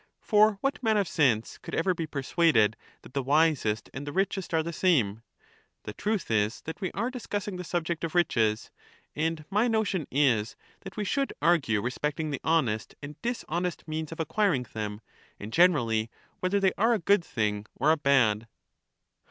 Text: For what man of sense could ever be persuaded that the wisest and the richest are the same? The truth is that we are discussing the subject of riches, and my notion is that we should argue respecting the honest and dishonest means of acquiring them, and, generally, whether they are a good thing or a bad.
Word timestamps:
For 0.19 0.57
what 0.61 0.81
man 0.81 0.97
of 0.97 1.07
sense 1.07 1.59
could 1.59 1.75
ever 1.75 1.93
be 1.93 2.07
persuaded 2.07 2.75
that 3.03 3.13
the 3.13 3.21
wisest 3.21 3.87
and 3.93 4.07
the 4.07 4.11
richest 4.11 4.51
are 4.51 4.63
the 4.63 4.73
same? 4.73 5.21
The 5.83 5.93
truth 5.93 6.31
is 6.31 6.61
that 6.61 6.81
we 6.81 6.91
are 6.93 7.11
discussing 7.11 7.57
the 7.57 7.63
subject 7.63 8.03
of 8.03 8.15
riches, 8.15 8.71
and 9.15 9.45
my 9.51 9.67
notion 9.67 10.07
is 10.09 10.55
that 10.79 10.97
we 10.97 11.03
should 11.05 11.33
argue 11.39 11.81
respecting 11.83 12.31
the 12.31 12.41
honest 12.43 12.95
and 13.03 13.21
dishonest 13.21 13.87
means 13.87 14.11
of 14.11 14.19
acquiring 14.19 14.65
them, 14.73 15.01
and, 15.39 15.53
generally, 15.53 16.09
whether 16.39 16.59
they 16.59 16.73
are 16.79 16.95
a 16.95 16.97
good 16.97 17.23
thing 17.23 17.67
or 17.75 17.91
a 17.91 17.95
bad. 17.97 18.47